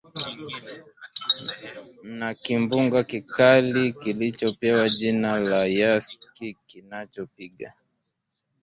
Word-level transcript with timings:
na 2.19 2.29
kimbunga 2.33 2.99
kikali 3.09 3.83
kilichopewa 3.99 4.89
jina 4.89 5.39
la 5.39 5.65
yaski 5.79 6.57
kinachopiga 6.67 7.69